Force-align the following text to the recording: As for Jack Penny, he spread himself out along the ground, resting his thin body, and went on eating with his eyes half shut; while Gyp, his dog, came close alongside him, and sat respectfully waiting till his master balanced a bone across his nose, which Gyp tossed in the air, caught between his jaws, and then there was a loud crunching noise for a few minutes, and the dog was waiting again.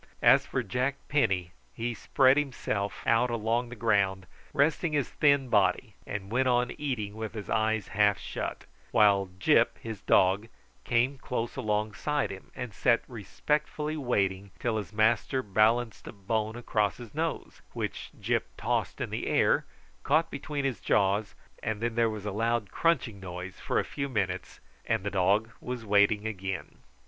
As 0.23 0.47
for 0.47 0.63
Jack 0.63 0.95
Penny, 1.09 1.51
he 1.75 1.93
spread 1.93 2.35
himself 2.35 3.03
out 3.05 3.29
along 3.29 3.69
the 3.69 3.75
ground, 3.75 4.25
resting 4.51 4.93
his 4.93 5.11
thin 5.11 5.47
body, 5.47 5.93
and 6.07 6.31
went 6.31 6.47
on 6.47 6.71
eating 6.79 7.13
with 7.13 7.35
his 7.35 7.51
eyes 7.51 7.89
half 7.89 8.17
shut; 8.17 8.65
while 8.89 9.29
Gyp, 9.37 9.77
his 9.79 10.01
dog, 10.01 10.47
came 10.85 11.19
close 11.19 11.55
alongside 11.55 12.31
him, 12.31 12.49
and 12.55 12.73
sat 12.73 13.03
respectfully 13.07 13.95
waiting 13.95 14.49
till 14.57 14.77
his 14.77 14.91
master 14.91 15.43
balanced 15.43 16.07
a 16.07 16.11
bone 16.13 16.55
across 16.55 16.97
his 16.97 17.13
nose, 17.13 17.61
which 17.73 18.09
Gyp 18.19 18.41
tossed 18.57 19.01
in 19.01 19.11
the 19.11 19.27
air, 19.27 19.65
caught 20.01 20.31
between 20.31 20.65
his 20.65 20.79
jaws, 20.81 21.35
and 21.61 21.79
then 21.79 21.93
there 21.93 22.09
was 22.09 22.25
a 22.25 22.31
loud 22.31 22.71
crunching 22.71 23.19
noise 23.19 23.59
for 23.59 23.77
a 23.77 23.85
few 23.85 24.09
minutes, 24.09 24.59
and 24.83 25.03
the 25.03 25.11
dog 25.11 25.51
was 25.61 25.85
waiting 25.85 26.25
again. 26.25 26.77